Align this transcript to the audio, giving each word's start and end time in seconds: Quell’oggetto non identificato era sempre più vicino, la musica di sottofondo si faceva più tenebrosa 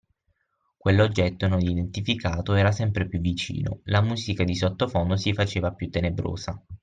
Quell’oggetto 0.77 1.47
non 1.47 1.61
identificato 1.61 2.55
era 2.55 2.71
sempre 2.71 3.07
più 3.07 3.19
vicino, 3.19 3.81
la 3.83 4.01
musica 4.01 4.43
di 4.43 4.55
sottofondo 4.55 5.15
si 5.15 5.31
faceva 5.31 5.73
più 5.73 5.91
tenebrosa 5.91 6.59